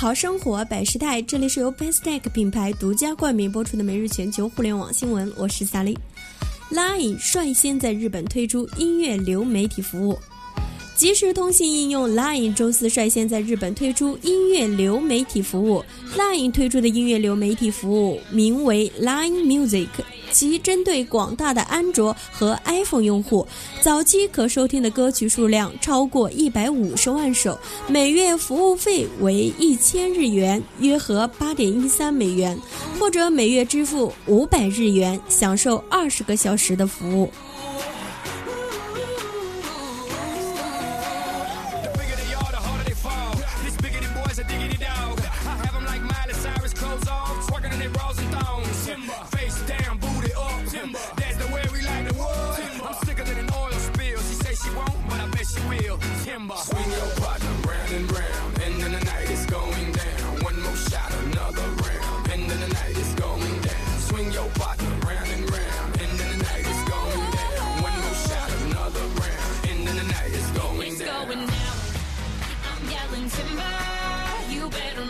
[0.00, 5.94] 好生活百事泰，这里是由 Bestech 品牌独家冠名播出的每日全球互联网新闻，我是萨利。
[6.70, 10.18] Line 率先在日本推出音乐流媒体服务。
[11.00, 15.82] 即时通信应用 Line 周四率先在日本推出音乐流媒体服务。
[16.14, 19.88] Line 推出的音乐流媒体服务名为 Line Music。
[20.30, 23.48] 其针对广大的安卓和 iPhone 用户，
[23.80, 27.58] 早期可收听的歌曲数量超过一百五十万首，
[27.88, 32.60] 每月服务费为一千日元，约合八点一三美元，
[32.98, 37.30] 或者每月支付五百日元，享受二十个小时的服务。
[44.50, 45.18] diggity dog.
[45.20, 48.86] I have them like Miley Cyrus, clothes off, twerking in their bras and thongs.
[48.86, 49.20] Timber.
[49.36, 50.60] Face down, booty up.
[50.66, 50.98] Timber.
[51.16, 52.56] That's the way we like the wood.
[52.58, 52.86] Timber.
[52.88, 54.18] I'm sicker than an oil spill.
[54.28, 55.98] She say she won't, but I bet she will.
[56.24, 56.56] Timber.
[56.56, 58.50] Swing your partner round and round.
[58.64, 60.28] And then the night is going down.
[60.48, 62.30] One more shot, another round.
[62.32, 63.86] And of the night is going down.
[64.08, 65.88] Swing your partner round and round.
[66.02, 67.82] End then the night is going down.
[67.86, 69.52] One more shot, another round.
[69.70, 71.26] And then the night is going it's down.
[71.26, 71.76] Going down.
[72.68, 73.99] I'm yelling timber.
[74.50, 75.00] You better